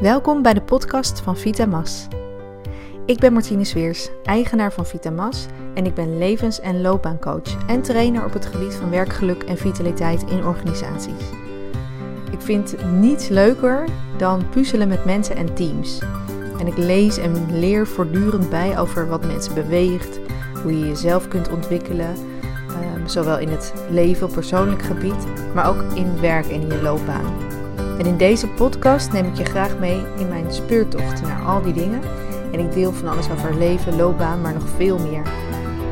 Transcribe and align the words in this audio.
Welkom 0.00 0.42
bij 0.42 0.54
de 0.54 0.62
podcast 0.62 1.20
van 1.20 1.36
Vitamas. 1.36 2.06
Ik 3.06 3.18
ben 3.18 3.32
Martine 3.32 3.64
Sweers, 3.64 4.08
eigenaar 4.24 4.72
van 4.72 4.86
Vitamas 4.86 5.46
en 5.74 5.86
ik 5.86 5.94
ben 5.94 6.18
levens- 6.18 6.60
en 6.60 6.80
loopbaancoach 6.80 7.66
en 7.66 7.82
trainer 7.82 8.24
op 8.24 8.32
het 8.32 8.46
gebied 8.46 8.74
van 8.74 8.90
werkgeluk 8.90 9.42
en 9.42 9.56
vitaliteit 9.56 10.30
in 10.30 10.44
organisaties. 10.44 11.30
Ik 12.30 12.40
vind 12.40 12.76
niets 12.92 13.28
leuker 13.28 13.88
dan 14.18 14.48
puzzelen 14.48 14.88
met 14.88 15.04
mensen 15.04 15.36
en 15.36 15.54
teams. 15.54 15.98
En 16.58 16.66
ik 16.66 16.76
lees 16.76 17.18
en 17.18 17.58
leer 17.58 17.86
voortdurend 17.86 18.50
bij 18.50 18.78
over 18.78 19.08
wat 19.08 19.26
mensen 19.26 19.54
beweegt, 19.54 20.20
hoe 20.62 20.78
je 20.78 20.86
jezelf 20.86 21.28
kunt 21.28 21.50
ontwikkelen, 21.50 22.14
ehm, 22.68 23.06
zowel 23.06 23.38
in 23.38 23.48
het 23.48 23.72
leven 23.90 24.26
op 24.26 24.32
persoonlijk 24.32 24.82
gebied, 24.82 25.26
maar 25.54 25.68
ook 25.68 25.82
in 25.94 26.20
werk 26.20 26.46
en 26.46 26.60
in 26.60 26.68
je 26.68 26.82
loopbaan. 26.82 27.47
En 27.98 28.06
in 28.06 28.16
deze 28.16 28.48
podcast 28.48 29.12
neem 29.12 29.24
ik 29.24 29.34
je 29.34 29.44
graag 29.44 29.78
mee 29.78 30.06
in 30.16 30.28
mijn 30.28 30.52
speurtocht 30.52 31.22
naar 31.22 31.44
al 31.44 31.62
die 31.62 31.72
dingen. 31.72 32.02
En 32.52 32.58
ik 32.60 32.72
deel 32.72 32.92
van 32.92 33.08
alles 33.08 33.30
over 33.30 33.54
leven, 33.54 33.96
loopbaan, 33.96 34.40
maar 34.40 34.52
nog 34.52 34.68
veel 34.68 34.98
meer. 34.98 35.22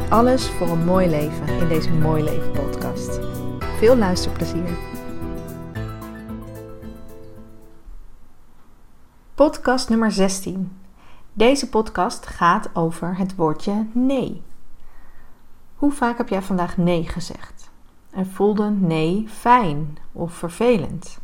Alles 0.09 0.49
voor 0.49 0.69
een 0.69 0.85
mooi 0.85 1.09
leven 1.09 1.49
in 1.49 1.69
deze 1.69 1.93
Mooi 1.93 2.23
Leven 2.23 2.51
podcast. 2.51 3.21
Veel 3.79 3.97
luisterplezier. 3.97 4.69
Podcast 9.35 9.89
nummer 9.89 10.13
16. 10.13 10.79
Deze 11.33 11.69
podcast 11.69 12.27
gaat 12.27 12.71
over 12.73 13.17
het 13.17 13.35
woordje 13.35 13.87
nee. 13.93 14.43
Hoe 15.75 15.93
vaak 15.93 16.19
heb 16.19 16.29
jij 16.29 16.43
vandaag 16.43 16.77
nee 16.77 17.09
gezegd? 17.09 17.71
En 18.11 18.27
voelde 18.27 18.71
nee 18.71 19.29
fijn 19.29 19.99
of 20.13 20.33
vervelend? 20.33 21.19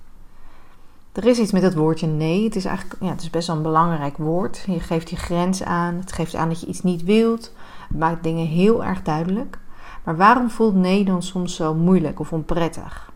Er 1.13 1.27
is 1.27 1.39
iets 1.39 1.53
met 1.53 1.63
het 1.63 1.75
woordje 1.75 2.07
nee. 2.07 2.45
Het 2.45 2.57
is 2.57 2.65
eigenlijk 2.65 3.03
ja, 3.03 3.09
het 3.09 3.21
is 3.21 3.31
best 3.31 3.47
wel 3.47 3.57
een 3.57 3.63
belangrijk 3.63 4.17
woord. 4.17 4.65
Je 4.67 4.81
geeft 4.81 5.11
je 5.11 5.17
grens 5.17 5.63
aan. 5.63 5.95
Het 5.95 6.13
geeft 6.13 6.35
aan 6.35 6.49
dat 6.49 6.61
je 6.61 6.67
iets 6.67 6.83
niet 6.83 7.05
wilt. 7.05 7.53
Het 7.89 7.99
maakt 7.99 8.23
dingen 8.23 8.47
heel 8.47 8.85
erg 8.85 9.03
duidelijk. 9.03 9.59
Maar 10.05 10.17
waarom 10.17 10.51
voelt 10.51 10.75
nee 10.75 11.05
dan 11.05 11.23
soms 11.23 11.57
zo 11.57 11.75
moeilijk 11.75 12.21
of 12.21 12.33
onprettig? 12.33 13.13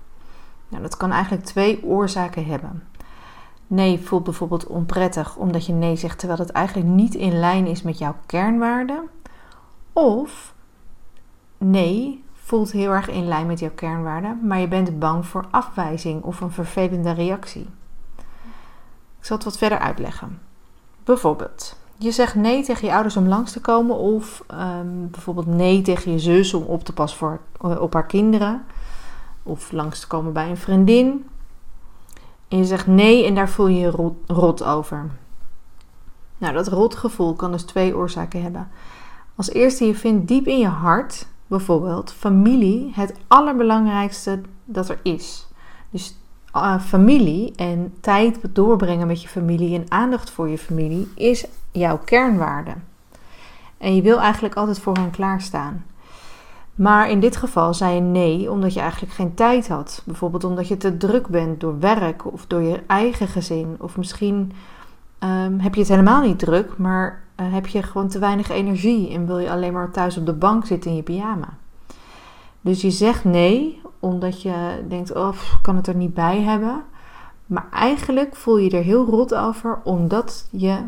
Nou, 0.69 0.83
dat 0.83 0.97
kan 0.97 1.13
eigenlijk 1.13 1.45
twee 1.45 1.85
oorzaken 1.85 2.47
hebben. 2.47 2.83
Nee 3.67 4.01
voelt 4.01 4.25
bijvoorbeeld 4.25 4.67
onprettig 4.67 5.37
omdat 5.37 5.67
je 5.67 5.73
nee 5.73 5.97
zegt 5.97 6.19
terwijl 6.19 6.41
het 6.41 6.51
eigenlijk 6.51 6.89
niet 6.89 7.15
in 7.15 7.39
lijn 7.39 7.67
is 7.67 7.83
met 7.83 7.99
jouw 7.99 8.15
kernwaarden. 8.27 9.09
Of 9.93 10.55
nee 11.59 12.25
voelt 12.33 12.73
heel 12.73 12.91
erg 12.91 13.09
in 13.09 13.29
lijn 13.29 13.47
met 13.47 13.59
jouw 13.59 13.75
kernwaarden, 13.75 14.41
maar 14.43 14.59
je 14.59 14.69
bent 14.69 14.99
bang 14.99 15.27
voor 15.27 15.47
afwijzing 15.51 16.23
of 16.23 16.41
een 16.41 16.51
vervelende 16.51 17.11
reactie. 17.11 17.67
Ik 19.27 19.33
zal 19.33 19.41
het 19.41 19.51
wat 19.51 19.59
verder 19.59 19.87
uitleggen. 19.87 20.41
Bijvoorbeeld, 21.05 21.77
je 21.97 22.11
zegt 22.11 22.35
nee 22.35 22.65
tegen 22.65 22.87
je 22.87 22.93
ouders 22.93 23.17
om 23.17 23.29
langs 23.29 23.53
te 23.53 23.61
komen, 23.61 23.97
of 23.97 24.45
ehm, 24.47 25.09
bijvoorbeeld 25.11 25.47
nee 25.47 25.83
tegen 25.83 26.13
je 26.13 26.19
zus 26.19 26.55
om 26.55 26.63
op 26.63 26.85
te 26.85 26.93
passen 26.93 27.19
voor, 27.19 27.41
eh, 27.61 27.81
op 27.81 27.93
haar 27.93 28.07
kinderen, 28.07 28.65
of 29.43 29.73
langs 29.73 30.01
te 30.01 30.07
komen 30.07 30.33
bij 30.33 30.51
een 30.51 30.57
vriendin. 30.57 31.27
En 32.49 32.59
je 32.59 32.65
zegt 32.65 32.87
nee 32.87 33.27
en 33.27 33.35
daar 33.35 33.49
voel 33.49 33.67
je 33.67 33.79
je 33.79 33.91
rot, 33.91 34.17
rot 34.27 34.65
over. 34.65 35.11
Nou, 36.39 36.53
dat 36.55 36.69
rotgevoel 36.69 37.35
kan 37.35 37.53
dus 37.53 37.63
twee 37.63 37.97
oorzaken 37.97 38.43
hebben. 38.43 38.69
Als 39.35 39.51
eerste, 39.51 39.87
je 39.87 39.95
vindt 39.95 40.29
diep 40.29 40.47
in 40.47 40.59
je 40.59 40.69
hart, 40.69 41.27
bijvoorbeeld, 41.47 42.13
familie 42.13 42.93
het 42.95 43.15
allerbelangrijkste 43.27 44.41
dat 44.65 44.89
er 44.89 44.99
is. 45.03 45.47
Dus 45.91 46.17
uh, 46.63 46.81
familie 46.81 47.53
en 47.57 47.95
tijd 48.01 48.39
doorbrengen 48.53 49.07
met 49.07 49.23
je 49.23 49.29
familie 49.29 49.75
en 49.75 49.85
aandacht 49.89 50.31
voor 50.31 50.49
je 50.49 50.59
familie 50.59 51.09
is 51.15 51.47
jouw 51.71 51.99
kernwaarde. 52.05 52.73
En 53.79 53.95
je 53.95 54.03
wil 54.03 54.21
eigenlijk 54.21 54.55
altijd 54.55 54.79
voor 54.79 54.97
hen 54.97 55.11
klaarstaan. 55.11 55.85
Maar 56.75 57.11
in 57.11 57.21
dit 57.21 57.37
geval 57.37 57.75
zei 57.75 57.95
je 57.95 58.01
nee 58.01 58.51
omdat 58.51 58.75
je 58.75 58.81
eigenlijk 58.81 59.13
geen 59.13 59.35
tijd 59.35 59.69
had. 59.69 60.03
Bijvoorbeeld 60.05 60.45
omdat 60.45 60.69
je 60.69 60.77
te 60.77 60.97
druk 60.97 61.29
bent 61.29 61.61
door 61.61 61.79
werk 61.79 62.33
of 62.33 62.47
door 62.47 62.63
je 62.63 62.83
eigen 62.87 63.29
gezin. 63.29 63.77
Of 63.79 63.97
misschien 63.97 64.53
um, 65.21 65.59
heb 65.61 65.75
je 65.75 65.81
het 65.81 65.89
helemaal 65.89 66.23
niet 66.23 66.39
druk, 66.39 66.79
maar 66.79 67.23
uh, 67.41 67.53
heb 67.53 67.67
je 67.67 67.83
gewoon 67.83 68.09
te 68.09 68.19
weinig 68.19 68.51
energie 68.51 69.11
en 69.13 69.27
wil 69.27 69.39
je 69.39 69.51
alleen 69.51 69.73
maar 69.73 69.91
thuis 69.91 70.17
op 70.17 70.27
de 70.27 70.33
bank 70.33 70.67
zitten 70.67 70.91
in 70.91 70.97
je 70.97 71.03
pyjama. 71.03 71.49
Dus 72.67 72.81
je 72.81 72.91
zegt 72.91 73.25
nee 73.25 73.81
omdat 74.01 74.43
je 74.43 74.85
denkt, 74.89 75.15
oh, 75.15 75.33
kan 75.63 75.77
het 75.77 75.87
er 75.87 75.95
niet 75.95 76.15
bij 76.15 76.43
hebben. 76.43 76.85
Maar 77.47 77.67
eigenlijk 77.71 78.37
voel 78.37 78.59
je 78.59 78.71
er 78.71 78.83
heel 78.83 79.05
rot 79.05 79.35
over, 79.35 79.81
omdat 79.85 80.49
je 80.51 80.79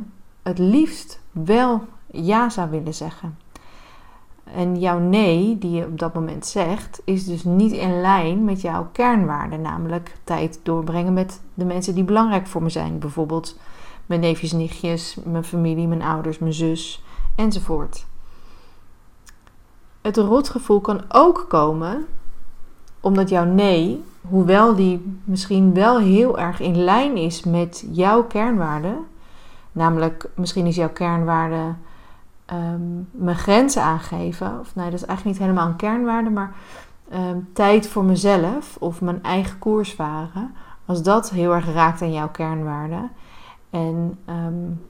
het 0.42 0.58
liefst 0.58 1.20
wel 1.30 1.84
ja 2.06 2.48
zou 2.48 2.70
willen 2.70 2.94
zeggen. 2.94 3.38
En 4.44 4.78
jouw 4.78 4.98
nee, 4.98 5.58
die 5.58 5.70
je 5.70 5.84
op 5.84 5.98
dat 5.98 6.14
moment 6.14 6.46
zegt, 6.46 7.02
is 7.04 7.24
dus 7.24 7.44
niet 7.44 7.72
in 7.72 8.00
lijn 8.00 8.44
met 8.44 8.60
jouw 8.60 8.88
kernwaarden, 8.92 9.60
namelijk 9.60 10.16
tijd 10.24 10.60
doorbrengen 10.62 11.12
met 11.12 11.40
de 11.54 11.64
mensen 11.64 11.94
die 11.94 12.04
belangrijk 12.04 12.46
voor 12.46 12.62
me 12.62 12.70
zijn. 12.70 12.98
Bijvoorbeeld 12.98 13.58
mijn 14.06 14.20
neefjes, 14.20 14.52
nichtjes, 14.52 15.16
mijn 15.24 15.44
familie, 15.44 15.86
mijn 15.86 16.02
ouders, 16.02 16.38
mijn 16.38 16.52
zus 16.52 17.02
enzovoort. 17.34 18.06
Het 20.00 20.16
rotgevoel 20.16 20.81
kan 20.81 21.03
ook 21.09 21.44
komen 21.48 22.06
omdat 23.00 23.28
jouw 23.28 23.44
nee, 23.44 24.04
hoewel 24.20 24.75
die 24.75 25.20
misschien 25.25 25.75
wel 25.75 25.98
heel 25.98 26.38
erg 26.38 26.60
in 26.60 26.84
lijn 26.84 27.16
is 27.16 27.44
met 27.44 27.86
jouw 27.91 28.25
kernwaarde, 28.25 28.94
namelijk 29.72 30.31
misschien 30.34 30.66
is 30.66 30.76
jouw 30.76 30.92
kernwaarde 30.92 31.75
um, 32.53 33.08
mijn 33.10 33.37
grenzen 33.37 33.82
aangeven, 33.82 34.60
of 34.60 34.75
nee, 34.75 34.91
dat 34.91 35.00
is 35.00 35.06
eigenlijk 35.06 35.38
niet 35.38 35.47
helemaal 35.47 35.69
een 35.69 35.76
kernwaarde, 35.76 36.31
maar 36.31 36.54
um, 37.12 37.48
tijd 37.53 37.88
voor 37.88 38.04
mezelf 38.04 38.76
of 38.78 39.00
mijn 39.00 39.22
eigen 39.22 39.58
koers 39.58 39.94
varen, 39.94 40.54
als 40.87 41.03
dat 41.03 41.31
heel 41.31 41.54
erg 41.54 41.72
raakt 41.72 42.03
aan 42.03 42.12
jouw 42.12 42.31
kernwaarde 42.31 43.08
en 43.70 44.19
um, 44.28 44.87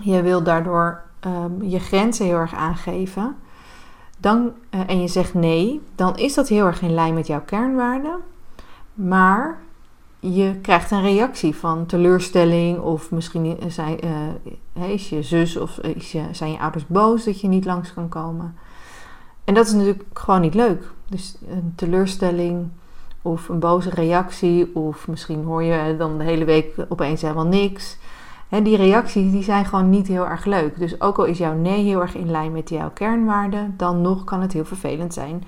je 0.00 0.22
wil 0.22 0.42
daardoor 0.42 1.04
je 1.60 1.78
grenzen 1.78 2.26
heel 2.26 2.36
erg 2.36 2.54
aangeven, 2.54 3.36
dan, 4.16 4.52
uh, 4.70 4.80
en 4.86 5.00
je 5.00 5.08
zegt 5.08 5.34
nee, 5.34 5.80
dan 5.94 6.16
is 6.16 6.34
dat 6.34 6.48
heel 6.48 6.66
erg 6.66 6.82
in 6.82 6.94
lijn 6.94 7.14
met 7.14 7.26
jouw 7.26 7.42
kernwaarden. 7.44 8.16
Maar 8.94 9.58
je 10.20 10.58
krijgt 10.62 10.90
een 10.90 11.02
reactie 11.02 11.56
van 11.56 11.86
teleurstelling 11.86 12.78
of 12.78 13.10
misschien 13.10 13.56
zijn, 13.68 13.98
uh, 14.74 14.88
is 14.90 15.08
je 15.08 15.22
zus 15.22 15.56
of 15.56 15.78
is 15.78 16.12
je, 16.12 16.22
zijn 16.32 16.50
je 16.50 16.58
ouders 16.58 16.86
boos 16.86 17.24
dat 17.24 17.40
je 17.40 17.48
niet 17.48 17.64
langs 17.64 17.94
kan 17.94 18.08
komen. 18.08 18.54
En 19.44 19.54
dat 19.54 19.66
is 19.66 19.72
natuurlijk 19.72 20.04
gewoon 20.12 20.40
niet 20.40 20.54
leuk. 20.54 20.90
Dus 21.08 21.36
een 21.48 21.72
teleurstelling 21.76 22.68
of 23.22 23.48
een 23.48 23.58
boze 23.58 23.90
reactie 23.90 24.76
of 24.76 25.08
misschien 25.08 25.44
hoor 25.44 25.62
je 25.62 25.96
dan 25.96 26.18
de 26.18 26.24
hele 26.24 26.44
week 26.44 26.74
opeens 26.88 27.22
helemaal 27.22 27.46
niks 27.46 27.96
die 28.48 28.76
reacties 28.76 29.32
die 29.32 29.42
zijn 29.42 29.64
gewoon 29.64 29.90
niet 29.90 30.06
heel 30.06 30.26
erg 30.26 30.44
leuk. 30.44 30.78
Dus 30.78 31.00
ook 31.00 31.18
al 31.18 31.24
is 31.24 31.38
jouw 31.38 31.54
nee 31.54 31.84
heel 31.84 32.00
erg 32.00 32.14
in 32.14 32.30
lijn 32.30 32.52
met 32.52 32.68
jouw 32.68 32.90
kernwaarden, 32.90 33.74
dan 33.76 34.00
nog 34.00 34.24
kan 34.24 34.40
het 34.40 34.52
heel 34.52 34.64
vervelend 34.64 35.14
zijn, 35.14 35.44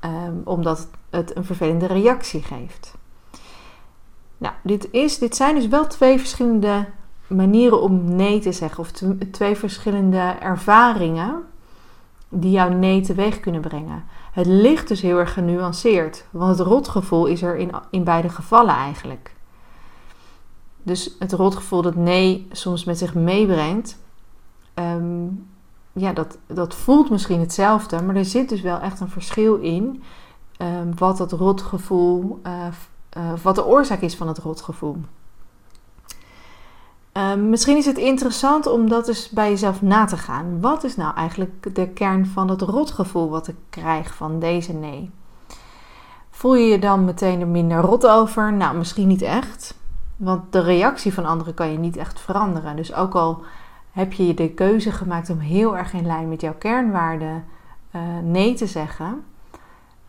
um, 0.00 0.40
omdat 0.44 0.88
het 1.10 1.36
een 1.36 1.44
vervelende 1.44 1.86
reactie 1.86 2.42
geeft. 2.42 2.94
Nou, 4.38 4.54
dit, 4.62 4.88
is, 4.90 5.18
dit 5.18 5.36
zijn 5.36 5.54
dus 5.54 5.68
wel 5.68 5.86
twee 5.86 6.18
verschillende 6.18 6.86
manieren 7.26 7.80
om 7.80 8.14
nee 8.14 8.40
te 8.40 8.52
zeggen, 8.52 8.78
of 8.78 8.90
twee 9.30 9.56
verschillende 9.56 10.34
ervaringen 10.40 11.42
die 12.28 12.50
jouw 12.50 12.68
nee 12.68 13.00
teweeg 13.00 13.40
kunnen 13.40 13.60
brengen. 13.60 14.04
Het 14.32 14.46
ligt 14.46 14.88
dus 14.88 15.00
heel 15.00 15.18
erg 15.18 15.32
genuanceerd, 15.32 16.24
want 16.30 16.58
het 16.58 16.66
rotgevoel 16.66 17.26
is 17.26 17.42
er 17.42 17.56
in, 17.56 17.70
in 17.90 18.04
beide 18.04 18.28
gevallen 18.28 18.74
eigenlijk. 18.74 19.34
Dus 20.84 21.10
het 21.18 21.32
rotgevoel 21.32 21.82
dat 21.82 21.94
nee 21.94 22.46
soms 22.50 22.84
met 22.84 22.98
zich 22.98 23.14
meebrengt, 23.14 23.98
ehm, 24.74 25.26
ja, 25.92 26.12
dat, 26.12 26.38
dat 26.46 26.74
voelt 26.74 27.10
misschien 27.10 27.40
hetzelfde, 27.40 28.02
maar 28.02 28.16
er 28.16 28.24
zit 28.24 28.48
dus 28.48 28.60
wel 28.60 28.78
echt 28.78 29.00
een 29.00 29.08
verschil 29.08 29.54
in 29.54 30.02
um, 30.58 30.98
wat 30.98 31.16
dat 31.16 31.32
rotgevoel, 31.32 32.40
uh, 32.46 32.66
uh, 33.16 33.32
wat 33.42 33.54
de 33.54 33.66
oorzaak 33.66 34.00
is 34.00 34.16
van 34.16 34.28
het 34.28 34.38
rotgevoel. 34.38 34.96
Um, 37.12 37.48
misschien 37.48 37.76
is 37.76 37.86
het 37.86 37.98
interessant 37.98 38.66
om 38.66 38.88
dat 38.88 39.08
eens 39.08 39.28
bij 39.28 39.50
jezelf 39.50 39.82
na 39.82 40.04
te 40.04 40.16
gaan. 40.16 40.60
Wat 40.60 40.84
is 40.84 40.96
nou 40.96 41.14
eigenlijk 41.14 41.74
de 41.74 41.88
kern 41.88 42.26
van 42.26 42.50
het 42.50 42.60
rotgevoel 42.60 43.30
wat 43.30 43.48
ik 43.48 43.56
krijg 43.70 44.14
van 44.14 44.38
deze 44.38 44.72
nee? 44.72 45.10
Voel 46.30 46.54
je 46.54 46.66
je 46.66 46.78
dan 46.78 47.04
meteen 47.04 47.40
er 47.40 47.46
minder 47.46 47.80
rot 47.80 48.06
over? 48.06 48.52
Nou, 48.52 48.76
misschien 48.76 49.06
niet 49.06 49.22
echt. 49.22 49.74
Want 50.16 50.52
de 50.52 50.60
reactie 50.60 51.14
van 51.14 51.24
anderen 51.24 51.54
kan 51.54 51.72
je 51.72 51.78
niet 51.78 51.96
echt 51.96 52.20
veranderen. 52.20 52.76
Dus 52.76 52.94
ook 52.94 53.14
al 53.14 53.42
heb 53.92 54.12
je 54.12 54.34
de 54.34 54.48
keuze 54.50 54.92
gemaakt 54.92 55.30
om 55.30 55.38
heel 55.38 55.76
erg 55.76 55.92
in 55.92 56.06
lijn 56.06 56.28
met 56.28 56.40
jouw 56.40 56.54
kernwaarden 56.58 57.44
uh, 57.94 58.00
nee 58.22 58.54
te 58.54 58.66
zeggen, 58.66 59.24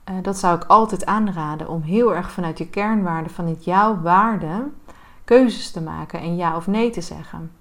uh, 0.10 0.16
dat 0.22 0.38
zou 0.38 0.56
ik 0.56 0.64
altijd 0.64 1.06
aanraden 1.06 1.70
om 1.70 1.82
heel 1.82 2.16
erg 2.16 2.32
vanuit 2.32 2.58
je 2.58 2.68
kernwaarden, 2.68 3.32
vanuit 3.32 3.64
jouw 3.64 4.02
waarden, 4.02 4.74
keuzes 5.24 5.72
te 5.72 5.82
maken 5.82 6.20
en 6.20 6.36
ja 6.36 6.56
of 6.56 6.68
nee 6.68 6.90
te 6.90 7.02
zeggen. 7.02 7.52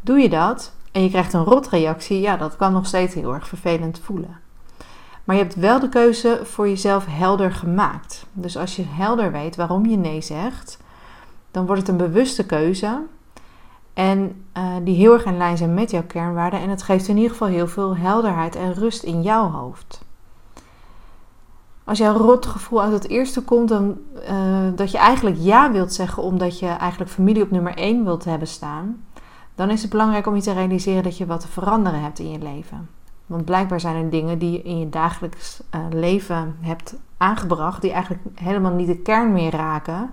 Doe 0.00 0.18
je 0.18 0.28
dat 0.28 0.72
en 0.92 1.02
je 1.02 1.08
krijgt 1.08 1.32
een 1.32 1.44
rotreactie, 1.44 2.20
ja, 2.20 2.36
dat 2.36 2.56
kan 2.56 2.72
nog 2.72 2.86
steeds 2.86 3.14
heel 3.14 3.34
erg 3.34 3.48
vervelend 3.48 3.98
voelen. 3.98 4.38
Maar 5.24 5.36
je 5.36 5.42
hebt 5.42 5.54
wel 5.54 5.80
de 5.80 5.88
keuze 5.88 6.40
voor 6.42 6.68
jezelf 6.68 7.06
helder 7.08 7.52
gemaakt. 7.52 8.26
Dus 8.32 8.56
als 8.56 8.76
je 8.76 8.84
helder 8.86 9.32
weet 9.32 9.56
waarom 9.56 9.86
je 9.86 9.96
nee 9.96 10.20
zegt, 10.20 10.78
dan 11.50 11.66
wordt 11.66 11.80
het 11.80 11.90
een 11.90 11.96
bewuste 11.96 12.46
keuze. 12.46 13.02
En 13.94 14.44
uh, 14.56 14.64
die 14.84 14.96
heel 14.96 15.12
erg 15.12 15.24
in 15.24 15.36
lijn 15.36 15.56
zijn 15.56 15.74
met 15.74 15.90
jouw 15.90 16.04
kernwaarden. 16.06 16.60
En 16.60 16.68
het 16.68 16.82
geeft 16.82 17.08
in 17.08 17.16
ieder 17.16 17.30
geval 17.30 17.48
heel 17.48 17.68
veel 17.68 17.96
helderheid 17.96 18.56
en 18.56 18.74
rust 18.74 19.02
in 19.02 19.22
jouw 19.22 19.50
hoofd. 19.50 20.04
Als 21.84 21.98
jouw 21.98 22.16
rotgevoel 22.16 22.82
uit 22.82 22.92
het 22.92 23.08
eerste 23.08 23.42
komt, 23.42 23.68
dan 23.68 23.98
uh, 24.30 24.68
dat 24.74 24.90
je 24.90 24.98
eigenlijk 24.98 25.36
ja 25.40 25.72
wilt 25.72 25.92
zeggen 25.92 26.22
omdat 26.22 26.58
je 26.58 26.66
eigenlijk 26.66 27.10
familie 27.10 27.42
op 27.42 27.50
nummer 27.50 27.76
1 27.76 28.04
wilt 28.04 28.24
hebben 28.24 28.48
staan, 28.48 29.04
dan 29.54 29.70
is 29.70 29.82
het 29.82 29.90
belangrijk 29.90 30.26
om 30.26 30.34
je 30.34 30.42
te 30.42 30.52
realiseren 30.52 31.02
dat 31.02 31.16
je 31.16 31.26
wat 31.26 31.40
te 31.40 31.48
veranderen 31.48 32.02
hebt 32.02 32.18
in 32.18 32.30
je 32.30 32.38
leven. 32.38 32.88
Want 33.26 33.44
blijkbaar 33.44 33.80
zijn 33.80 34.04
er 34.04 34.10
dingen 34.10 34.38
die 34.38 34.52
je 34.52 34.62
in 34.62 34.78
je 34.78 34.88
dagelijks 34.88 35.62
uh, 35.74 35.80
leven 35.90 36.56
hebt 36.60 36.94
aangebracht, 37.16 37.82
die 37.82 37.92
eigenlijk 37.92 38.22
helemaal 38.34 38.72
niet 38.72 38.86
de 38.86 38.98
kern 38.98 39.32
meer 39.32 39.50
raken 39.50 40.10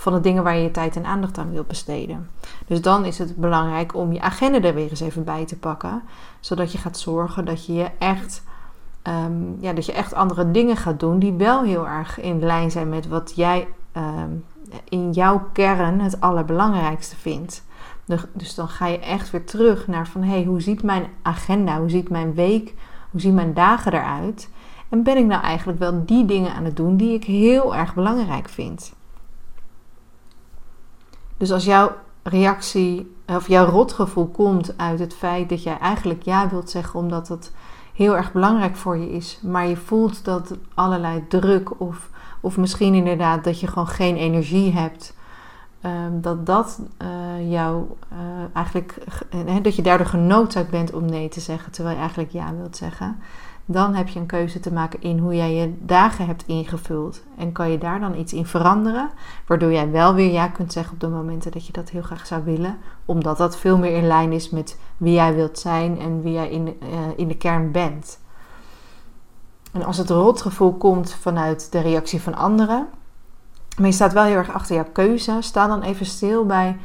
van 0.00 0.12
de 0.12 0.20
dingen 0.20 0.42
waar 0.42 0.56
je 0.56 0.62
je 0.62 0.70
tijd 0.70 0.96
en 0.96 1.04
aandacht 1.04 1.38
aan 1.38 1.50
wilt 1.50 1.66
besteden. 1.66 2.28
Dus 2.66 2.80
dan 2.80 3.04
is 3.04 3.18
het 3.18 3.36
belangrijk 3.36 3.94
om 3.94 4.12
je 4.12 4.20
agenda 4.20 4.60
er 4.60 4.74
weer 4.74 4.90
eens 4.90 5.00
even 5.00 5.24
bij 5.24 5.44
te 5.44 5.56
pakken, 5.56 6.02
zodat 6.40 6.72
je 6.72 6.78
gaat 6.78 6.98
zorgen 6.98 7.44
dat 7.44 7.66
je 7.66 7.72
je 7.72 7.90
echt, 7.98 8.42
um, 9.02 9.56
ja, 9.60 9.72
dat 9.72 9.86
je 9.86 9.92
echt 9.92 10.14
andere 10.14 10.50
dingen 10.50 10.76
gaat 10.76 11.00
doen 11.00 11.18
die 11.18 11.32
wel 11.32 11.62
heel 11.62 11.88
erg 11.88 12.20
in 12.20 12.44
lijn 12.44 12.70
zijn 12.70 12.88
met 12.88 13.08
wat 13.08 13.32
jij 13.34 13.68
um, 13.96 14.44
in 14.88 15.12
jouw 15.12 15.48
kern 15.52 16.00
het 16.00 16.20
allerbelangrijkste 16.20 17.16
vindt. 17.16 17.64
Dus 18.32 18.54
dan 18.54 18.68
ga 18.68 18.86
je 18.86 18.98
echt 18.98 19.30
weer 19.30 19.44
terug 19.44 19.86
naar 19.86 20.06
van 20.08 20.22
hé, 20.22 20.30
hey, 20.30 20.44
hoe 20.44 20.60
ziet 20.60 20.82
mijn 20.82 21.06
agenda, 21.22 21.78
hoe 21.78 21.90
ziet 21.90 22.08
mijn 22.08 22.34
week, 22.34 22.74
hoe 23.10 23.20
zien 23.20 23.34
mijn 23.34 23.54
dagen 23.54 23.92
eruit? 23.92 24.50
En 24.88 25.02
ben 25.02 25.16
ik 25.16 25.26
nou 25.26 25.42
eigenlijk 25.42 25.78
wel 25.78 26.04
die 26.04 26.24
dingen 26.24 26.54
aan 26.54 26.64
het 26.64 26.76
doen 26.76 26.96
die 26.96 27.14
ik 27.14 27.24
heel 27.24 27.76
erg 27.76 27.94
belangrijk 27.94 28.48
vind? 28.48 28.98
Dus 31.40 31.52
als 31.52 31.64
jouw 31.64 31.92
reactie 32.22 33.14
of 33.26 33.48
jouw 33.48 33.66
rotgevoel 33.66 34.26
komt 34.26 34.78
uit 34.78 34.98
het 34.98 35.14
feit 35.14 35.48
dat 35.48 35.62
jij 35.62 35.78
eigenlijk 35.78 36.22
ja 36.22 36.48
wilt 36.48 36.70
zeggen 36.70 37.00
omdat 37.00 37.28
het 37.28 37.52
heel 37.94 38.16
erg 38.16 38.32
belangrijk 38.32 38.76
voor 38.76 38.96
je 38.96 39.10
is, 39.12 39.40
maar 39.42 39.66
je 39.66 39.76
voelt 39.76 40.24
dat 40.24 40.56
allerlei 40.74 41.24
druk 41.28 41.80
of, 41.80 42.10
of 42.40 42.56
misschien 42.56 42.94
inderdaad 42.94 43.44
dat 43.44 43.60
je 43.60 43.66
gewoon 43.66 43.88
geen 43.88 44.16
energie 44.16 44.72
hebt 44.72 45.14
Ehm, 45.80 46.20
dat 46.20 46.46
dat 46.46 46.80
uh, 47.02 47.50
jou 47.50 47.84
uh, 48.12 48.18
eigenlijk, 48.52 48.94
uh, 49.34 49.56
dat 49.62 49.76
je 49.76 49.82
daardoor 49.82 50.06
genoodzaakt 50.06 50.70
bent 50.70 50.92
om 50.92 51.04
nee 51.04 51.28
te 51.28 51.40
zeggen, 51.40 51.72
terwijl 51.72 51.94
je 51.94 52.00
eigenlijk 52.00 52.32
ja 52.32 52.54
wilt 52.54 52.76
zeggen. 52.76 53.18
Dan 53.72 53.94
heb 53.94 54.08
je 54.08 54.18
een 54.18 54.26
keuze 54.26 54.60
te 54.60 54.72
maken 54.72 55.02
in 55.02 55.18
hoe 55.18 55.34
jij 55.34 55.54
je 55.54 55.74
dagen 55.78 56.26
hebt 56.26 56.46
ingevuld. 56.46 57.22
En 57.36 57.52
kan 57.52 57.70
je 57.70 57.78
daar 57.78 58.00
dan 58.00 58.16
iets 58.16 58.32
in 58.32 58.46
veranderen, 58.46 59.10
waardoor 59.46 59.72
jij 59.72 59.90
wel 59.90 60.14
weer 60.14 60.32
ja 60.32 60.48
kunt 60.48 60.72
zeggen 60.72 60.92
op 60.92 61.00
de 61.00 61.08
momenten 61.08 61.52
dat 61.52 61.66
je 61.66 61.72
dat 61.72 61.88
heel 61.88 62.02
graag 62.02 62.26
zou 62.26 62.44
willen, 62.44 62.78
omdat 63.04 63.36
dat 63.36 63.56
veel 63.56 63.78
meer 63.78 63.96
in 63.96 64.06
lijn 64.06 64.32
is 64.32 64.50
met 64.50 64.78
wie 64.96 65.12
jij 65.12 65.34
wilt 65.34 65.58
zijn 65.58 65.98
en 65.98 66.22
wie 66.22 66.32
jij 66.32 66.50
in, 66.50 66.80
in 67.16 67.28
de 67.28 67.36
kern 67.36 67.70
bent. 67.70 68.20
En 69.72 69.84
als 69.84 69.96
het 69.96 70.10
rotgevoel 70.10 70.72
komt 70.72 71.12
vanuit 71.12 71.72
de 71.72 71.80
reactie 71.80 72.20
van 72.20 72.34
anderen, 72.34 72.88
maar 73.76 73.86
je 73.86 73.94
staat 73.94 74.12
wel 74.12 74.24
heel 74.24 74.36
erg 74.36 74.52
achter 74.52 74.74
jouw 74.74 74.90
keuze. 74.92 75.36
Sta 75.40 75.66
dan 75.66 75.82
even 75.82 76.06
stil 76.06 76.46
bij 76.46 76.78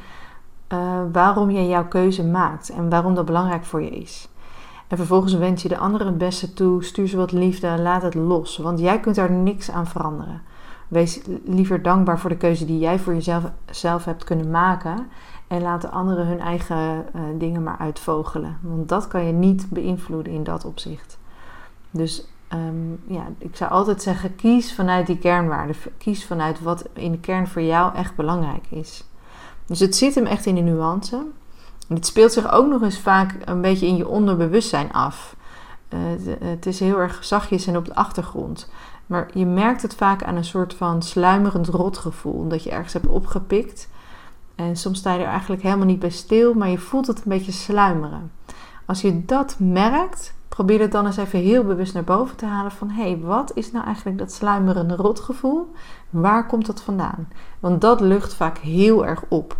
uh, 0.74 1.02
waarom 1.12 1.52
je 1.52 1.68
jouw 1.68 1.88
keuze 1.88 2.24
maakt 2.24 2.70
en 2.70 2.90
waarom 2.90 3.16
dat 3.16 3.26
belangrijk 3.26 3.66
voor 3.66 3.82
je 3.82 3.90
is. 3.90 4.28
En 4.96 5.02
vervolgens 5.02 5.34
wens 5.34 5.62
je 5.62 5.68
de 5.68 5.78
anderen 5.78 6.08
het 6.08 6.18
beste 6.18 6.54
toe. 6.54 6.84
Stuur 6.84 7.08
ze 7.08 7.18
wat 7.18 7.32
liefde. 7.32 7.78
Laat 7.80 8.02
het 8.02 8.14
los. 8.14 8.58
Want 8.58 8.80
jij 8.80 9.00
kunt 9.00 9.16
daar 9.16 9.32
niks 9.32 9.72
aan 9.72 9.88
veranderen. 9.88 10.42
Wees 10.88 11.22
liever 11.46 11.82
dankbaar 11.82 12.20
voor 12.20 12.30
de 12.30 12.38
keuze 12.38 12.66
die 12.66 12.80
jij 12.80 13.00
voor 13.00 13.14
jezelf 13.14 13.44
zelf 13.72 14.06
hebt 14.06 14.24
kunnen 14.24 14.52
maken. 14.52 15.08
En 15.48 15.62
laat 15.62 15.82
de 15.82 15.90
anderen 15.90 16.28
hun 16.28 16.40
eigen 16.40 17.06
uh, 17.16 17.22
dingen 17.38 17.64
maar 17.64 17.78
uitvogelen. 17.78 18.58
Want 18.62 18.90
dat 18.90 19.08
kan 19.08 19.26
je 19.26 19.32
niet 19.32 19.70
beïnvloeden 19.70 20.34
in 20.34 20.44
dat 20.44 20.66
opzicht. 20.66 21.18
Dus 21.92 22.28
um, 22.54 23.00
ja, 23.08 23.28
ik 23.38 23.56
zou 23.56 23.72
altijd 23.72 24.02
zeggen, 24.02 24.36
kies 24.36 24.76
vanuit 24.76 25.08
die 25.08 25.18
kernwaarden. 25.18 25.76
Kies 25.98 26.26
vanuit 26.26 26.62
wat 26.62 26.90
in 26.94 27.12
de 27.12 27.20
kern 27.20 27.48
voor 27.48 27.62
jou 27.62 27.96
echt 27.96 28.16
belangrijk 28.16 28.66
is. 28.70 29.04
Dus 29.66 29.80
het 29.80 29.96
zit 29.96 30.16
hem 30.16 30.26
echt 30.26 30.46
in 30.46 30.56
de 30.56 30.62
nuance. 30.62 31.26
Het 31.88 32.06
speelt 32.06 32.32
zich 32.32 32.52
ook 32.52 32.68
nog 32.68 32.82
eens 32.82 33.00
vaak 33.00 33.36
een 33.46 33.62
beetje 33.62 33.88
in 33.88 33.96
je 33.96 34.08
onderbewustzijn 34.08 34.92
af. 34.92 35.36
Uh, 35.90 36.00
het 36.40 36.66
is 36.66 36.80
heel 36.80 37.00
erg 37.00 37.24
zachtjes 37.24 37.68
en 37.68 37.78
op 37.78 37.86
de 37.86 37.96
achtergrond. 37.96 38.70
Maar 39.06 39.30
je 39.34 39.46
merkt 39.46 39.82
het 39.82 39.96
vaak 39.96 40.24
aan 40.24 40.36
een 40.36 40.46
soort 40.46 40.74
van 40.74 41.02
sluimerend 41.02 41.68
rotgevoel. 41.68 42.48
Dat 42.48 42.64
je 42.64 42.72
ergens 42.72 42.94
hebt 42.94 43.08
opgepikt. 43.08 43.90
En 44.56 44.76
soms 44.76 45.00
sta 45.00 45.14
je 45.14 45.24
er 45.24 45.30
eigenlijk 45.30 45.62
helemaal 45.62 45.86
niet 45.86 46.00
bij 46.00 46.10
stil, 46.10 46.54
maar 46.54 46.70
je 46.70 46.78
voelt 46.78 47.08
het 47.08 47.18
een 47.18 47.24
beetje 47.26 47.52
sluimeren. 47.52 48.32
Als 48.86 49.02
je 49.02 49.26
dat 49.26 49.56
merkt, 49.60 50.36
Probeer 50.56 50.80
het 50.80 50.92
dan 50.92 51.06
eens 51.06 51.18
even 51.18 51.40
heel 51.40 51.64
bewust 51.64 51.94
naar 51.94 52.04
boven 52.04 52.36
te 52.36 52.46
halen 52.46 52.72
van 52.72 52.90
hé, 52.90 53.02
hey, 53.02 53.20
wat 53.20 53.52
is 53.54 53.72
nou 53.72 53.86
eigenlijk 53.86 54.18
dat 54.18 54.32
sluimerende 54.32 54.96
rotgevoel? 54.96 55.74
Waar 56.10 56.48
komt 56.48 56.66
dat 56.66 56.82
vandaan? 56.82 57.28
Want 57.60 57.82
dat 57.82 58.02
lucht 58.02 58.34
vaak 58.34 58.58
heel 58.58 59.06
erg 59.06 59.24
op. 59.28 59.58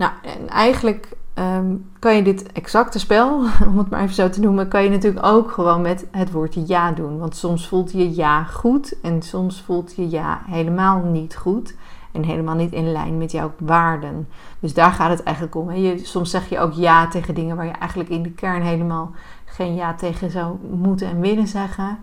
Nou, 0.00 0.12
en 0.22 0.48
eigenlijk 0.48 1.08
ehm, 1.34 1.76
kan 1.98 2.16
je 2.16 2.22
dit 2.22 2.52
exacte 2.52 2.98
spel, 2.98 3.44
om 3.68 3.78
het 3.78 3.90
maar 3.90 4.02
even 4.02 4.14
zo 4.14 4.28
te 4.28 4.40
noemen, 4.40 4.68
kan 4.68 4.82
je 4.82 4.90
natuurlijk 4.90 5.26
ook 5.26 5.50
gewoon 5.50 5.82
met 5.82 6.06
het 6.10 6.30
woordje 6.30 6.62
ja 6.66 6.92
doen. 6.92 7.18
Want 7.18 7.36
soms 7.36 7.68
voelt 7.68 7.92
je 7.92 8.14
ja 8.14 8.44
goed 8.44 9.00
en 9.02 9.22
soms 9.22 9.62
voelt 9.62 9.96
je 9.96 10.10
ja 10.10 10.42
helemaal 10.46 11.02
niet 11.02 11.36
goed 11.36 11.74
en 12.12 12.24
helemaal 12.24 12.54
niet 12.54 12.72
in 12.72 12.92
lijn 12.92 13.18
met 13.18 13.32
jouw 13.32 13.52
waarden. 13.58 14.28
Dus 14.60 14.74
daar 14.74 14.92
gaat 14.92 15.10
het 15.10 15.22
eigenlijk 15.22 15.56
om. 15.56 15.72
Je, 15.72 15.98
soms 15.98 16.30
zeg 16.30 16.48
je 16.48 16.58
ook 16.58 16.72
ja 16.72 17.08
tegen 17.08 17.34
dingen 17.34 17.56
waar 17.56 17.66
je 17.66 17.72
eigenlijk 17.72 18.10
in 18.10 18.22
de 18.22 18.32
kern 18.32 18.62
helemaal 18.62 19.10
geen 19.44 19.74
ja 19.74 19.94
tegen 19.94 20.30
zou 20.30 20.56
moeten 20.70 21.08
en 21.08 21.20
willen 21.20 21.48
zeggen. 21.48 21.98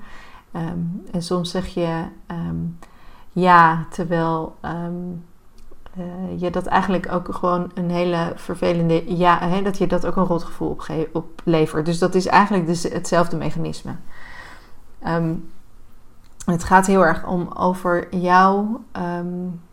Ehm, 0.51 0.79
en 1.11 1.21
soms 1.21 1.51
zeg 1.51 1.67
je 1.67 2.03
um, 2.31 2.77
ja, 3.31 3.85
terwijl 3.89 4.55
uh, 5.99 6.39
je 6.41 6.49
dat 6.49 6.65
eigenlijk 6.65 7.11
ook 7.11 7.33
gewoon 7.33 7.71
een 7.73 7.89
hele 7.89 8.31
vervelende 8.35 9.17
ja, 9.17 9.39
hè, 9.39 9.61
dat 9.61 9.77
je 9.77 9.87
dat 9.87 10.05
ook 10.05 10.15
een 10.15 10.25
rotgevoel 10.25 10.77
oplevert. 11.11 11.85
Dus 11.85 11.99
dat 11.99 12.15
is 12.15 12.25
eigenlijk 12.25 12.67
dus 12.67 12.83
hetzelfde 12.83 13.37
mechanisme. 13.37 13.95
het 16.45 16.63
gaat 16.63 16.87
heel 16.87 17.05
erg 17.05 17.27
om 17.27 17.49
over 17.53 18.15
jou 18.15 18.77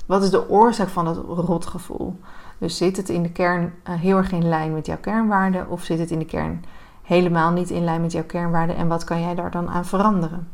wat 0.07 0.23
is 0.23 0.31
de 0.31 0.49
oorzaak 0.49 0.89
van 0.89 1.05
dat 1.05 1.17
rotgevoel? 1.17 2.17
Dus 2.59 2.77
zit 2.77 2.97
het 2.97 3.09
in 3.09 3.23
de 3.23 3.33
kern 3.33 3.75
uh, 3.89 3.95
heel 3.95 4.17
erg 4.17 4.33
in 4.33 4.49
lijn 4.49 4.73
met 4.73 4.87
jouw 4.87 4.99
kernwaarden 5.01 5.69
of 5.69 5.83
zit 5.83 5.99
het 5.99 6.11
in 6.11 6.19
de 6.19 6.25
kern 6.25 6.65
helemaal 7.03 7.51
niet 7.51 7.71
in 7.71 7.85
lijn 7.85 8.01
met 8.01 8.13
jouw 8.13 8.25
kernwaarden 8.25 8.77
en 8.77 8.89
wat 8.89 9.05
kan 9.05 9.21
jij 9.21 9.35
daar 9.35 9.51
dan 9.51 9.69
aan 9.69 9.85
veranderen? 9.85 10.49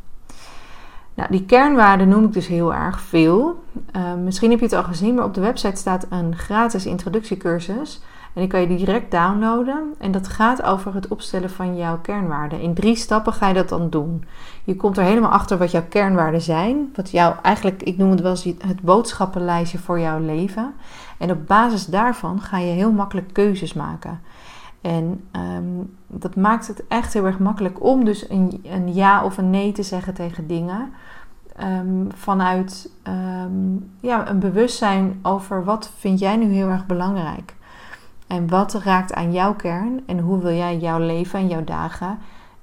Nou, 1.21 1.33
die 1.33 1.45
kernwaarden 1.45 2.09
noem 2.09 2.25
ik 2.25 2.33
dus 2.33 2.47
heel 2.47 2.75
erg 2.75 3.01
veel. 3.01 3.65
Uh, 3.97 4.15
misschien 4.15 4.51
heb 4.51 4.59
je 4.59 4.65
het 4.65 4.75
al 4.75 4.83
gezien, 4.83 5.15
maar 5.15 5.25
op 5.25 5.35
de 5.35 5.41
website 5.41 5.77
staat 5.77 6.07
een 6.11 6.37
gratis 6.37 6.87
introductiecursus 6.87 8.01
en 8.35 8.41
die 8.41 8.47
kan 8.47 8.61
je 8.61 8.77
direct 8.77 9.11
downloaden. 9.11 9.95
En 9.99 10.13
dat 10.13 10.29
gaat 10.29 10.63
over 10.63 10.95
het 10.95 11.09
opstellen 11.09 11.51
van 11.51 11.77
jouw 11.77 11.99
kernwaarden. 11.99 12.61
In 12.61 12.75
drie 12.75 12.97
stappen 12.97 13.33
ga 13.33 13.49
je 13.49 13.55
dat 13.55 13.69
dan 13.69 13.91
doen. 13.91 14.25
Je 14.65 14.77
komt 14.77 14.97
er 14.97 15.05
helemaal 15.05 15.31
achter 15.31 15.59
wat 15.59 15.71
jouw 15.71 15.85
kernwaarden 15.89 16.41
zijn. 16.41 16.91
Wat 16.95 17.11
jouw, 17.11 17.37
eigenlijk, 17.43 17.83
ik 17.83 17.97
noem 17.97 18.11
het 18.11 18.21
wel 18.21 18.37
het 18.67 18.81
boodschappenlijstje 18.81 19.79
voor 19.79 20.01
jouw 20.01 20.21
leven. 20.21 20.75
En 21.19 21.31
op 21.31 21.47
basis 21.47 21.87
daarvan 21.87 22.41
ga 22.41 22.59
je 22.59 22.73
heel 22.73 22.93
makkelijk 22.93 23.33
keuzes 23.33 23.73
maken. 23.73 24.21
En 24.81 25.29
um, 25.33 25.97
dat 26.07 26.37
maakt 26.37 26.67
het 26.67 26.87
echt 26.89 27.13
heel 27.13 27.27
erg 27.27 27.39
makkelijk 27.39 27.85
om 27.85 28.05
dus 28.05 28.31
een, 28.31 28.61
een 28.65 28.95
ja 28.95 29.25
of 29.25 29.39
een 29.39 29.51
nee 29.51 29.73
te 29.73 29.83
zeggen 29.83 30.15
tegen 30.15 30.47
dingen. 30.47 30.93
Um, 31.63 32.09
vanuit 32.15 32.91
um, 33.43 33.91
ja, 34.01 34.29
een 34.29 34.39
bewustzijn 34.39 35.19
over 35.23 35.65
wat 35.65 35.91
vind 35.97 36.19
jij 36.19 36.37
nu 36.37 36.53
heel 36.53 36.69
erg 36.69 36.87
belangrijk. 36.87 37.55
En 38.27 38.49
wat 38.49 38.75
raakt 38.75 39.15
aan 39.15 39.33
jouw 39.33 39.55
kern 39.55 40.03
en 40.07 40.19
hoe 40.19 40.39
wil 40.39 40.55
jij 40.55 40.79
jouw 40.79 40.99
leven 40.99 41.39
en 41.39 41.49
jouw 41.49 41.65
dagen 41.65 42.19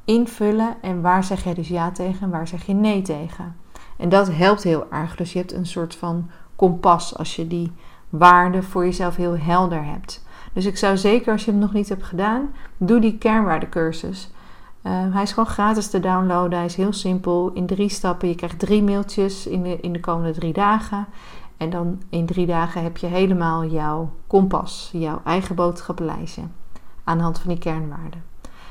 invullen 0.05 0.75
en 0.81 1.01
waar 1.01 1.23
zeg 1.23 1.43
jij 1.43 1.53
dus 1.53 1.67
ja 1.67 1.91
tegen 1.91 2.21
en 2.21 2.29
waar 2.29 2.47
zeg 2.47 2.65
je 2.65 2.73
nee 2.73 3.01
tegen. 3.01 3.55
En 3.97 4.09
dat 4.09 4.33
helpt 4.33 4.63
heel 4.63 4.91
erg. 4.91 5.15
Dus 5.15 5.33
je 5.33 5.39
hebt 5.39 5.53
een 5.53 5.65
soort 5.65 5.95
van 5.95 6.29
kompas 6.55 7.17
als 7.17 7.35
je 7.35 7.47
die 7.47 7.71
waarden 8.09 8.63
voor 8.63 8.85
jezelf 8.85 9.15
heel 9.15 9.37
helder 9.37 9.85
hebt. 9.85 10.25
Dus 10.57 10.65
ik 10.65 10.77
zou 10.77 10.97
zeker 10.97 11.31
als 11.31 11.45
je 11.45 11.51
hem 11.51 11.59
nog 11.59 11.73
niet 11.73 11.89
hebt 11.89 12.03
gedaan, 12.03 12.53
doe 12.77 12.99
die 12.99 13.17
kernwaardecursus. 13.17 14.29
Uh, 14.83 14.91
hij 15.13 15.21
is 15.21 15.29
gewoon 15.29 15.49
gratis 15.49 15.89
te 15.89 15.99
downloaden. 15.99 16.57
Hij 16.57 16.67
is 16.67 16.75
heel 16.75 16.93
simpel 16.93 17.51
in 17.53 17.65
drie 17.65 17.89
stappen. 17.89 18.27
Je 18.27 18.35
krijgt 18.35 18.59
drie 18.59 18.83
mailtjes 18.83 19.47
in 19.47 19.63
de, 19.63 19.79
in 19.81 19.93
de 19.93 19.99
komende 19.99 20.31
drie 20.31 20.53
dagen. 20.53 21.07
En 21.57 21.69
dan 21.69 22.01
in 22.09 22.25
drie 22.25 22.45
dagen 22.45 22.83
heb 22.83 22.97
je 22.97 23.07
helemaal 23.07 23.65
jouw 23.65 24.09
kompas, 24.27 24.89
jouw 24.93 25.21
eigen 25.23 25.55
boodschappenlijstje 25.55 26.41
aan 27.03 27.17
de 27.17 27.23
hand 27.23 27.39
van 27.39 27.49
die 27.49 27.59
kernwaarden. 27.59 28.23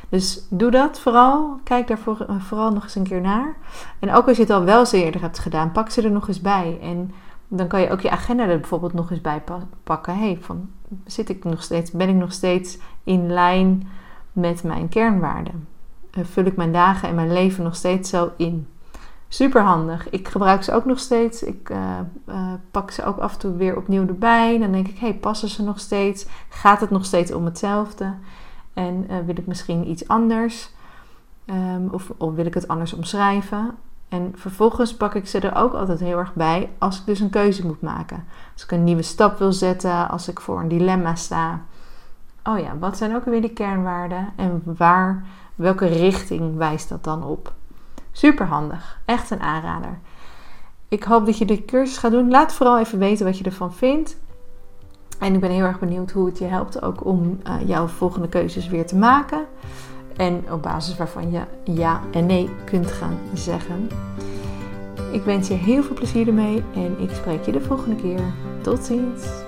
Dus 0.08 0.46
doe 0.50 0.70
dat 0.70 1.00
vooral. 1.00 1.60
Kijk 1.64 1.86
daar 1.86 1.98
vooral 2.38 2.72
nog 2.72 2.82
eens 2.82 2.94
een 2.94 3.02
keer 3.02 3.20
naar. 3.20 3.56
En 3.98 4.14
ook 4.14 4.28
als 4.28 4.36
je 4.36 4.42
het 4.42 4.52
al 4.52 4.64
wel 4.64 4.78
eens 4.78 4.92
eerder 4.92 5.20
hebt 5.20 5.38
gedaan, 5.38 5.72
pak 5.72 5.90
ze 5.90 6.02
er 6.02 6.10
nog 6.10 6.28
eens 6.28 6.40
bij. 6.40 6.78
En 6.82 7.12
dan 7.48 7.66
kan 7.66 7.80
je 7.80 7.90
ook 7.90 8.00
je 8.00 8.10
agenda 8.10 8.46
er 8.46 8.60
bijvoorbeeld 8.60 8.92
nog 8.92 9.10
eens 9.10 9.20
bij 9.20 9.42
pakken. 9.82 10.18
Hey, 10.18 10.38
van, 10.40 10.70
zit 11.04 11.28
ik 11.28 11.44
nog 11.44 11.62
steeds, 11.62 11.90
ben 11.90 12.08
ik 12.08 12.14
nog 12.14 12.32
steeds 12.32 12.78
in 13.04 13.32
lijn 13.32 13.88
met 14.32 14.62
mijn 14.62 14.88
kernwaarden? 14.88 15.68
Eh, 16.10 16.24
vul 16.24 16.44
ik 16.44 16.56
mijn 16.56 16.72
dagen 16.72 17.08
en 17.08 17.14
mijn 17.14 17.32
leven 17.32 17.64
nog 17.64 17.76
steeds 17.76 18.10
zo 18.10 18.30
in? 18.36 18.66
Super 19.28 19.62
handig. 19.62 20.10
Ik 20.10 20.28
gebruik 20.28 20.62
ze 20.62 20.72
ook 20.72 20.84
nog 20.84 20.98
steeds. 20.98 21.42
Ik 21.42 21.70
uh, 21.70 21.98
uh, 22.28 22.52
pak 22.70 22.90
ze 22.90 23.04
ook 23.04 23.18
af 23.18 23.32
en 23.32 23.38
toe 23.38 23.56
weer 23.56 23.76
opnieuw 23.76 24.06
erbij. 24.06 24.58
Dan 24.58 24.72
denk 24.72 24.88
ik, 24.88 24.98
hey, 24.98 25.14
passen 25.14 25.48
ze 25.48 25.62
nog 25.62 25.80
steeds? 25.80 26.26
Gaat 26.48 26.80
het 26.80 26.90
nog 26.90 27.04
steeds 27.04 27.32
om 27.32 27.44
hetzelfde? 27.44 28.14
En 28.72 29.06
wil 29.26 29.36
ik 29.36 29.46
misschien 29.46 29.90
iets 29.90 30.08
anders? 30.08 30.70
Um, 31.46 31.88
of, 31.90 32.12
of, 32.16 32.34
wil 32.34 32.46
ik 32.46 32.54
het 32.54 32.68
anders 32.68 32.92
omschrijven? 32.92 33.74
En 34.08 34.32
vervolgens 34.36 34.96
pak 34.96 35.14
ik 35.14 35.26
ze 35.26 35.40
er 35.40 35.56
ook 35.56 35.72
altijd 35.72 36.00
heel 36.00 36.18
erg 36.18 36.34
bij 36.34 36.70
als 36.78 36.98
ik 36.98 37.06
dus 37.06 37.20
een 37.20 37.30
keuze 37.30 37.66
moet 37.66 37.80
maken. 37.80 38.24
Als 38.52 38.64
ik 38.64 38.70
een 38.70 38.84
nieuwe 38.84 39.02
stap 39.02 39.38
wil 39.38 39.52
zetten, 39.52 40.08
als 40.08 40.28
ik 40.28 40.40
voor 40.40 40.60
een 40.60 40.68
dilemma 40.68 41.14
sta. 41.14 41.60
Oh 42.44 42.58
ja, 42.58 42.78
wat 42.78 42.96
zijn 42.96 43.16
ook 43.16 43.24
weer 43.24 43.40
die 43.40 43.52
kernwaarden 43.52 44.32
en 44.36 44.62
waar, 44.64 45.24
welke 45.54 45.86
richting 45.86 46.56
wijst 46.56 46.88
dat 46.88 47.04
dan 47.04 47.24
op? 47.24 47.52
Super 48.12 48.46
handig, 48.46 49.00
echt 49.04 49.30
een 49.30 49.40
aanrader. 49.40 49.98
Ik 50.88 51.04
hoop 51.04 51.26
dat 51.26 51.38
je 51.38 51.44
de 51.44 51.64
cursus 51.64 51.98
gaat 51.98 52.10
doen. 52.10 52.30
Laat 52.30 52.52
vooral 52.52 52.78
even 52.78 52.98
weten 52.98 53.26
wat 53.26 53.38
je 53.38 53.44
ervan 53.44 53.72
vindt. 53.72 54.16
En 55.18 55.34
ik 55.34 55.40
ben 55.40 55.50
heel 55.50 55.64
erg 55.64 55.78
benieuwd 55.78 56.10
hoe 56.10 56.26
het 56.26 56.38
je 56.38 56.44
helpt 56.44 56.82
ook 56.82 57.04
om 57.04 57.40
uh, 57.46 57.68
jouw 57.68 57.86
volgende 57.86 58.28
keuzes 58.28 58.68
weer 58.68 58.86
te 58.86 58.96
maken. 58.96 59.44
En 60.16 60.44
op 60.52 60.62
basis 60.62 60.96
waarvan 60.96 61.30
je 61.30 61.40
ja 61.64 62.00
en 62.12 62.26
nee 62.26 62.48
kunt 62.64 62.86
gaan 62.86 63.18
zeggen. 63.34 63.88
Ik 65.12 65.22
wens 65.22 65.48
je 65.48 65.54
heel 65.54 65.82
veel 65.82 65.94
plezier 65.94 66.26
ermee 66.26 66.62
en 66.74 66.96
ik 67.00 67.10
spreek 67.10 67.44
je 67.44 67.52
de 67.52 67.60
volgende 67.60 67.96
keer. 67.96 68.20
Tot 68.62 68.84
ziens! 68.84 69.45